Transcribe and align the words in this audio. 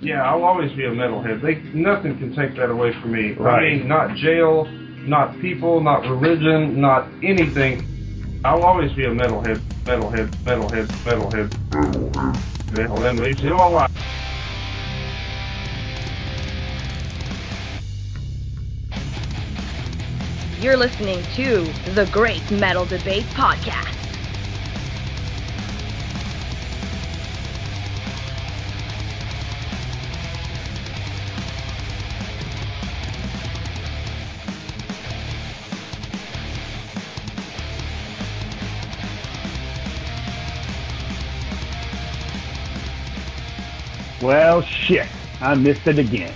Yeah, 0.00 0.22
I'll 0.22 0.42
always 0.44 0.72
be 0.72 0.84
a 0.84 0.90
metalhead. 0.90 1.40
They 1.40 1.54
nothing 1.72 2.18
can 2.18 2.34
take 2.34 2.56
that 2.56 2.70
away 2.70 2.92
from 3.00 3.12
me. 3.12 3.32
Right. 3.32 3.72
I 3.72 3.76
mean, 3.76 3.88
not 3.88 4.16
jail, 4.16 4.66
not 5.06 5.40
people, 5.40 5.80
not 5.80 6.00
religion, 6.02 6.80
not 6.80 7.08
anything. 7.22 8.40
I'll 8.44 8.62
always 8.62 8.92
be 8.92 9.04
a 9.04 9.08
metalhead, 9.08 9.62
metalhead, 9.84 10.30
metalhead, 10.44 10.88
metalhead, 11.04 11.48
metalhead. 11.70 12.44
Metalhead 12.72 13.22
leaves 13.22 13.40
you 13.40 13.54
all 13.54 13.72
right. 13.72 13.90
You're 20.60 20.76
listening 20.76 21.22
to 21.34 21.92
the 21.92 22.08
Great 22.10 22.50
Metal 22.50 22.84
Debate 22.84 23.26
Podcast. 23.34 23.93
Well, 44.24 44.62
shit, 44.62 45.06
I 45.42 45.54
missed 45.54 45.86
it 45.86 45.98
again. 45.98 46.32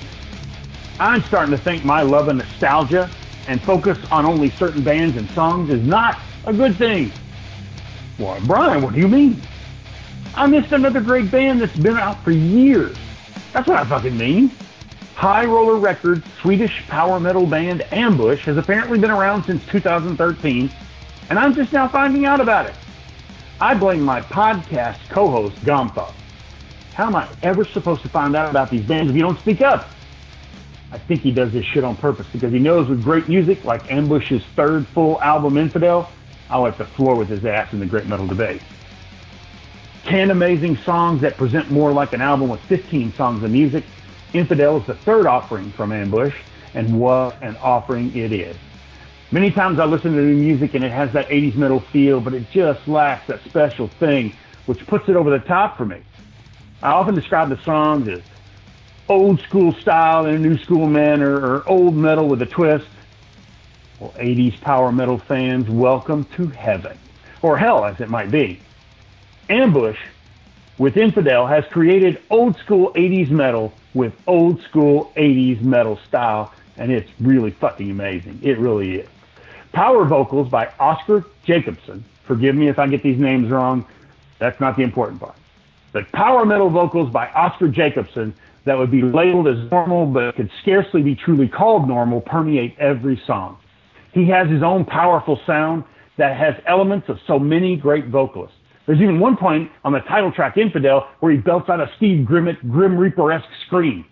I'm 1.01 1.23
starting 1.23 1.53
to 1.53 1.57
think 1.57 1.87
my 1.87 2.03
love 2.03 2.29
of 2.29 2.37
nostalgia 2.37 3.09
and 3.47 3.63
focus 3.63 3.97
on 4.11 4.27
only 4.27 4.51
certain 4.51 4.85
bands 4.85 5.17
and 5.17 5.27
songs 5.31 5.71
is 5.71 5.83
not 5.83 6.19
a 6.45 6.53
good 6.53 6.77
thing. 6.77 7.11
Why, 8.19 8.41
Brian, 8.41 8.83
what 8.83 8.93
do 8.93 9.01
you 9.01 9.09
mean? 9.09 9.41
I 10.35 10.47
missed 10.47 10.73
another 10.73 11.01
great 11.01 11.31
band 11.31 11.63
that's 11.63 11.79
been 11.79 11.97
out 11.97 12.23
for 12.23 12.31
years. 12.31 12.95
That's 13.55 13.67
what 13.67 13.79
I 13.79 13.85
fucking 13.85 14.19
mean. 14.19 14.51
High 15.15 15.47
Roller 15.47 15.77
Records 15.77 16.27
Swedish 16.43 16.87
power 16.89 17.19
metal 17.19 17.47
band 17.47 17.91
Ambush 17.91 18.45
has 18.45 18.59
apparently 18.59 18.99
been 18.99 19.11
around 19.11 19.45
since 19.45 19.65
2013, 19.65 20.71
and 21.31 21.39
I'm 21.39 21.55
just 21.55 21.73
now 21.73 21.89
finding 21.89 22.27
out 22.27 22.43
about 22.43 22.67
it. 22.67 22.75
I 23.63 23.73
blame 23.73 24.03
my 24.03 24.21
podcast 24.21 24.99
co-host 25.09 25.57
Gompa. 25.63 26.13
How 26.99 27.07
am 27.07 27.15
I 27.15 27.29
ever 27.45 27.65
supposed 27.65 28.03
to 28.03 28.09
find 28.09 28.35
out 28.35 28.51
about 28.51 28.71
these 28.71 28.85
bands 28.85 29.09
if 29.09 29.15
you 29.15 29.23
don't 29.23 29.39
speak 29.39 29.61
up? 29.61 29.89
I 30.91 30.99
think 30.99 31.21
he 31.21 31.31
does 31.31 31.53
this 31.53 31.65
shit 31.65 31.85
on 31.85 31.95
purpose 31.95 32.27
because 32.33 32.53
he 32.53 32.59
knows 32.59 32.89
with 32.89 33.05
great 33.05 33.29
music 33.29 33.65
like 33.65 33.89
Ambush's 33.89 34.43
third 34.57 34.85
full 34.89 35.23
album 35.23 35.59
Infidel, 35.59 36.11
I'll 36.51 36.63
wipe 36.63 36.77
the 36.77 36.85
floor 36.85 37.15
with 37.15 37.29
his 37.29 37.45
ass 37.45 37.73
in 37.73 37.79
the 37.79 37.87
great 37.87 38.07
metal 38.07 38.27
debate. 38.27 38.63
Ten 40.07 40.33
amazing 40.33 40.77
songs 40.79 41.21
that 41.21 41.37
present 41.37 41.71
more 41.71 41.93
like 41.93 42.15
an 42.15 42.21
album 42.21 42.49
with 42.49 42.61
15 42.63 43.13
songs 43.13 43.45
of 43.45 43.53
music. 43.53 43.85
Infidel 44.33 44.79
is 44.79 44.87
the 44.89 44.97
third 44.97 45.25
offering 45.25 45.71
from 45.71 45.93
Ambush, 45.93 46.35
and 46.75 46.99
what 46.99 47.41
an 47.45 47.57
offering 47.59 48.13
it 48.17 48.33
is. 48.33 48.57
Many 49.31 49.53
times 49.53 49.79
I 49.79 49.85
listen 49.85 50.17
to 50.17 50.21
new 50.21 50.35
music 50.35 50.75
and 50.75 50.83
it 50.83 50.91
has 50.91 51.13
that 51.13 51.29
80s 51.29 51.55
metal 51.55 51.79
feel, 51.79 52.21
but 52.21 52.35
it 52.35 52.51
just 52.51 52.89
lacks 52.89 53.29
that 53.29 53.45
special 53.45 53.87
thing 53.87 54.35
which 54.67 54.85
puts 54.89 55.09
it 55.09 55.15
over 55.15 55.31
the 55.31 55.39
top 55.39 55.79
for 55.79 55.87
me. 55.87 56.03
I 56.81 56.93
often 56.93 57.17
describe 57.17 57.49
the 57.49 57.61
songs 57.65 58.07
as 58.07 58.21
old 59.09 59.41
school 59.41 59.73
style 59.73 60.27
in 60.27 60.37
a 60.37 60.39
new 60.39 60.57
school 60.59 60.87
manner 60.87 61.35
or 61.35 61.69
old 61.69 61.97
metal 61.97 62.29
with 62.29 62.41
a 62.43 62.47
twist. 62.47 62.87
Well, 63.99 64.13
80s 64.13 64.61
power 64.61 64.93
metal 64.93 65.19
fans, 65.19 65.69
welcome 65.69 66.25
to 66.37 66.47
heaven, 66.47 66.97
or 67.43 67.59
hell 67.59 67.85
as 67.85 68.01
it 68.01 68.09
might 68.09 68.31
be. 68.31 68.61
Ambush 69.49 69.99
with 70.79 70.97
Infidel 70.97 71.49
has 71.49 71.65
created 71.73 72.23
old 72.31 72.57
school 72.59 72.93
80s 72.93 73.31
metal 73.31 73.73
with 73.93 74.15
old 74.29 74.63
school 74.63 75.13
80s 75.17 75.61
metal 75.61 75.99
style, 76.07 76.53
and 76.77 76.93
it's 76.93 77.11
really 77.19 77.51
fucking 77.51 77.91
amazing. 77.91 78.39
It 78.41 78.57
really 78.57 79.01
is. 79.01 79.09
Power 79.73 80.05
vocals 80.05 80.49
by 80.49 80.73
Oskar 80.79 81.25
Jacobsson. 81.45 82.05
Forgive 82.23 82.55
me 82.55 82.69
if 82.69 82.79
I 82.79 82.87
get 82.87 83.03
these 83.03 83.19
names 83.19 83.51
wrong. 83.51 83.85
That's 84.39 84.61
not 84.61 84.77
the 84.77 84.85
important 84.85 85.19
part. 85.19 85.35
But 85.93 86.11
power 86.13 86.45
metal 86.45 86.71
vocals 86.71 87.11
by 87.11 87.29
Oskar 87.29 87.69
Jacobsson 87.69 88.35
that 88.65 88.77
would 88.77 88.91
be 88.91 89.03
labeled 89.03 89.49
as 89.49 89.71
normal 89.71 90.07
but 90.07 90.37
could 90.37 90.51
scarcely 90.61 91.03
be 91.03 91.15
truly 91.15 91.49
called 91.49 91.89
normal 91.89 92.21
permeate 92.21 92.77
every 92.79 93.21
song. 93.27 93.59
He 94.13 94.27
has 94.29 94.49
his 94.49 94.63
own 94.63 94.85
powerful 94.85 95.41
sound 95.47 95.85
that 96.19 96.37
has 96.37 96.55
elements 96.67 97.09
of 97.09 97.19
so 97.27 97.39
many 97.39 97.77
great 97.77 98.09
vocalists. 98.09 98.57
There's 98.87 99.01
even 99.01 99.21
one 99.21 99.37
point 99.37 99.71
on 99.85 99.93
the 99.93 100.01
title 100.01 100.33
track 100.33 100.57
Infidel 100.57 101.09
where 101.21 101.33
he 101.33 101.39
belts 101.39 101.69
out 101.69 101.81
a 101.81 101.91
Steve 101.97 102.27
Grimmett 102.27 102.71
Grim 102.71 102.97
Reaper-esque 102.97 103.49
scream. 103.67 104.05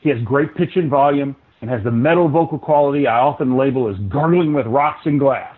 He 0.00 0.10
has 0.10 0.20
great 0.22 0.54
pitch 0.54 0.76
and 0.76 0.90
volume 0.90 1.34
and 1.60 1.70
has 1.70 1.82
the 1.82 1.90
metal 1.90 2.28
vocal 2.28 2.58
quality 2.58 3.06
I 3.06 3.18
often 3.18 3.56
label 3.56 3.88
as 3.88 3.96
gargling 4.10 4.52
with 4.52 4.66
rocks 4.66 5.06
and 5.06 5.18
glass. 5.18 5.56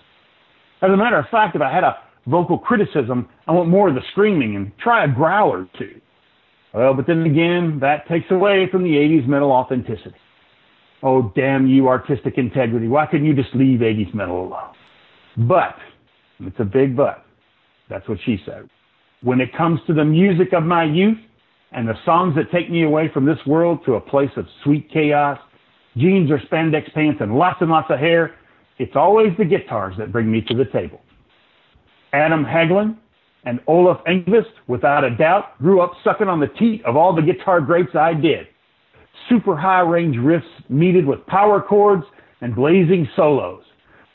As 0.81 0.91
a 0.91 0.97
matter 0.97 1.16
of 1.16 1.28
fact, 1.28 1.56
if 1.56 1.62
I 1.62 1.72
had 1.72 1.82
a 1.84 1.98
vocal 2.28 2.59
criticism, 2.59 3.28
I 3.47 3.53
want 3.53 3.69
more 3.69 3.89
of 3.89 3.94
the 3.94 4.03
screaming 4.12 4.56
and 4.56 4.72
try 4.78 5.05
a 5.05 5.09
growl 5.09 5.50
or 5.50 5.69
two. 5.78 6.00
Well, 6.75 6.94
but 6.94 7.06
then 7.06 7.22
again, 7.22 7.78
that 7.81 8.06
takes 8.09 8.31
away 8.31 8.69
from 8.71 8.83
the 8.83 8.91
80s 8.91 9.27
metal 9.27 9.50
authenticity. 9.50 10.16
Oh, 11.03 11.33
damn 11.34 11.66
you, 11.66 11.89
artistic 11.89 12.34
integrity. 12.37 12.89
Why 12.89 13.06
couldn't 13.06 13.27
you 13.27 13.34
just 13.34 13.55
leave 13.55 13.81
80s 13.81 14.12
metal 14.15 14.47
alone? 14.47 14.75
But, 15.49 15.77
it's 16.41 16.59
a 16.59 16.65
big 16.65 16.97
but. 16.97 17.25
That's 17.89 18.09
what 18.09 18.19
she 18.25 18.39
said. 18.45 18.69
When 19.22 19.41
it 19.41 19.56
comes 19.56 19.81
to 19.87 19.95
the 19.95 20.05
music 20.05 20.53
of 20.53 20.65
my 20.65 20.84
youth 20.84 21.19
and 21.72 21.89
the 21.89 21.95
songs 22.05 22.34
that 22.37 22.50
take 22.53 22.71
me 22.71 22.84
away 22.84 23.10
from 23.12 23.25
this 23.25 23.39
world 23.47 23.81
to 23.87 23.95
a 23.95 24.00
place 24.00 24.31
of 24.37 24.47
sweet 24.65 24.91
chaos, 24.93 25.39
jeans 25.97 26.31
or 26.31 26.39
spandex 26.39 26.93
pants 26.93 27.19
and 27.21 27.34
lots 27.34 27.59
and 27.60 27.71
lots 27.71 27.91
of 27.91 27.99
hair, 27.99 28.34
it's 28.78 28.95
always 28.95 29.28
the 29.39 29.45
guitars 29.45 29.95
that 29.99 30.12
bring 30.12 30.31
me 30.31 30.41
to 30.43 30.55
the 30.55 30.66
table. 30.66 31.00
Adam 32.12 32.44
Hagelin 32.44 32.96
and 33.44 33.60
Olof 33.66 33.98
Engkvist, 34.06 34.52
without 34.66 35.04
a 35.04 35.16
doubt, 35.16 35.58
grew 35.58 35.80
up 35.80 35.92
sucking 36.04 36.28
on 36.28 36.41
the 36.41 36.48
teat 36.58 36.84
of 36.84 36.96
all 36.96 37.14
the 37.14 37.22
guitar 37.22 37.60
greats 37.60 37.94
I 37.94 38.14
did. 38.14 38.46
Super 39.28 39.56
high 39.56 39.80
range 39.80 40.16
riffs 40.16 40.42
meted 40.68 41.06
with 41.06 41.24
power 41.26 41.60
chords 41.60 42.04
and 42.41 42.54
blazing 42.54 43.08
solos. 43.16 43.62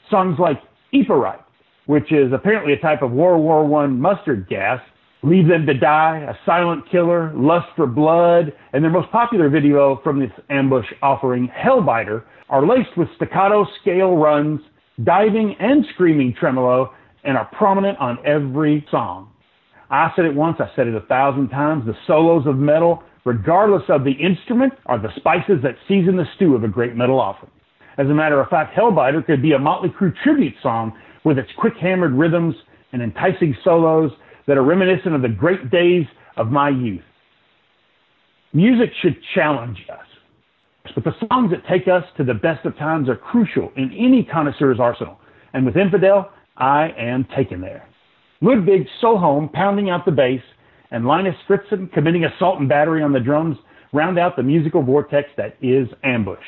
Songs 0.09 0.37
like 0.39 0.59
Yperite, 0.93 1.43
which 1.85 2.11
is 2.11 2.31
apparently 2.33 2.73
a 2.73 2.79
type 2.79 3.01
of 3.01 3.11
World 3.11 3.43
War 3.43 3.83
I 3.83 3.87
mustard 3.87 4.47
gas, 4.47 4.79
Leave 5.23 5.47
Them 5.47 5.65
to 5.65 5.73
Die, 5.73 6.17
A 6.17 6.33
Silent 6.45 6.83
Killer, 6.91 7.31
Lust 7.33 7.67
for 7.77 7.87
Blood, 7.87 8.51
and 8.73 8.83
their 8.83 8.91
most 8.91 9.09
popular 9.09 9.49
video 9.49 10.01
from 10.03 10.19
this 10.19 10.31
ambush 10.49 10.85
offering, 11.01 11.47
Hellbiter, 11.47 12.23
are 12.49 12.67
laced 12.67 12.97
with 12.97 13.07
staccato 13.15 13.65
scale 13.81 14.17
runs, 14.17 14.59
diving 15.05 15.55
and 15.61 15.85
screaming 15.93 16.35
tremolo, 16.37 16.91
and 17.23 17.37
are 17.37 17.49
prominent 17.53 17.97
on 17.99 18.17
every 18.25 18.85
song. 18.91 19.29
I 19.89 20.11
said 20.15 20.25
it 20.25 20.33
once, 20.33 20.57
I 20.59 20.69
said 20.75 20.87
it 20.87 20.95
a 20.95 21.01
thousand 21.01 21.49
times. 21.49 21.85
The 21.85 21.95
solos 22.07 22.47
of 22.47 22.57
metal, 22.57 23.03
regardless 23.25 23.83
of 23.89 24.03
the 24.03 24.11
instrument, 24.11 24.73
are 24.87 24.99
the 24.99 25.13
spices 25.15 25.61
that 25.63 25.75
season 25.87 26.17
the 26.17 26.25
stew 26.35 26.55
of 26.55 26.63
a 26.63 26.67
great 26.67 26.95
metal 26.95 27.19
offering. 27.19 27.51
As 27.97 28.07
a 28.07 28.13
matter 28.13 28.41
of 28.41 28.49
fact, 28.49 28.75
Hellbiter 28.75 29.25
could 29.25 29.41
be 29.41 29.53
a 29.53 29.59
Motley 29.59 29.89
Crue 29.89 30.13
tribute 30.23 30.55
song 30.63 30.93
with 31.23 31.37
its 31.37 31.49
quick 31.57 31.73
hammered 31.79 32.13
rhythms 32.13 32.55
and 32.91 33.01
enticing 33.01 33.55
solos 33.63 34.11
that 34.47 34.57
are 34.57 34.63
reminiscent 34.63 35.13
of 35.13 35.21
the 35.21 35.29
great 35.29 35.69
days 35.69 36.05
of 36.37 36.47
my 36.47 36.69
youth. 36.69 37.03
Music 38.51 38.89
should 39.01 39.15
challenge 39.35 39.77
us, 39.91 40.93
but 40.95 41.03
the 41.03 41.13
songs 41.27 41.51
that 41.51 41.65
take 41.67 41.87
us 41.87 42.03
to 42.17 42.23
the 42.23 42.33
best 42.33 42.65
of 42.65 42.77
times 42.77 43.09
are 43.09 43.15
crucial 43.15 43.71
in 43.75 43.91
any 43.93 44.23
connoisseur's 44.23 44.79
arsenal. 44.79 45.19
And 45.53 45.65
with 45.65 45.77
Infidel, 45.77 46.31
I 46.57 46.89
am 46.97 47.25
taken 47.35 47.61
there. 47.61 47.87
Ludwig 48.41 48.87
Sjöholm 49.01 49.51
pounding 49.51 49.89
out 49.89 50.05
the 50.05 50.11
bass 50.11 50.41
and 50.91 51.05
Linus 51.05 51.35
Fritzson 51.47 51.91
committing 51.91 52.25
assault 52.25 52.59
and 52.59 52.69
battery 52.69 53.01
on 53.01 53.13
the 53.13 53.19
drums 53.19 53.57
round 53.93 54.19
out 54.19 54.35
the 54.35 54.43
musical 54.43 54.83
vortex 54.83 55.29
that 55.37 55.55
is 55.61 55.87
Ambush. 56.03 56.43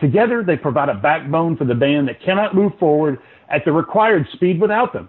Together, 0.00 0.42
they 0.46 0.56
provide 0.56 0.88
a 0.88 0.94
backbone 0.94 1.56
for 1.56 1.64
the 1.64 1.74
band 1.74 2.08
that 2.08 2.22
cannot 2.24 2.54
move 2.54 2.72
forward 2.78 3.18
at 3.50 3.64
the 3.64 3.72
required 3.72 4.26
speed 4.32 4.60
without 4.60 4.92
them. 4.92 5.08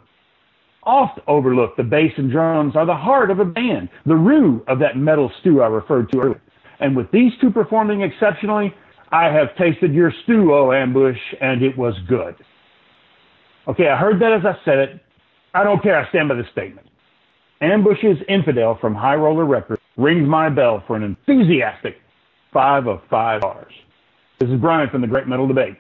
Oft 0.84 1.20
overlooked, 1.28 1.78
the 1.78 1.84
bass 1.84 2.12
and 2.18 2.32
drums 2.32 2.76
are 2.76 2.86
the 2.86 2.96
heart 2.96 3.30
of 3.32 3.40
a 3.40 3.46
band, 3.46 3.90
the 4.06 4.16
roux 4.16 4.64
of 4.68 4.80
that 4.80 4.98
metal 4.98 5.32
stew 5.40 5.62
I 5.62 5.68
referred 5.68 6.12
to 6.12 6.20
earlier. 6.20 6.42
And 6.80 6.96
with 6.96 7.12
these 7.12 7.32
two 7.40 7.52
performing 7.52 8.02
exceptionally, 8.02 8.74
I 9.12 9.26
have 9.26 9.56
tasted 9.58 9.94
your 9.94 10.12
stew, 10.24 10.54
oh 10.54 10.72
Ambush, 10.72 11.20
and 11.40 11.62
it 11.62 11.78
was 11.78 11.94
good. 12.10 12.36
Okay, 13.68 13.88
I 13.88 13.98
heard 13.98 14.20
that 14.22 14.34
as 14.34 14.46
I 14.46 14.58
said 14.66 14.80
it. 14.80 15.02
I 15.54 15.64
don't 15.64 15.82
care. 15.84 15.98
I 15.98 16.10
stand 16.10 16.30
by 16.30 16.36
the 16.36 16.46
statement. 16.52 16.88
Ambush's 17.62 18.18
Infidel 18.28 18.78
from 18.82 18.96
High 18.96 19.16
Roller 19.16 19.46
Records 19.46 19.82
rings 19.98 20.28
my 20.28 20.50
bell 20.50 20.84
for 20.88 20.96
an 20.96 21.04
enthusiastic 21.04 21.98
five 22.52 22.88
of 22.88 23.02
five 23.10 23.42
stars. 23.42 23.74
This 24.40 24.50
is 24.50 24.60
Brian 24.60 24.90
from 24.90 25.02
the 25.02 25.08
Great 25.08 25.28
Metal 25.28 25.48
Debate. 25.48 25.76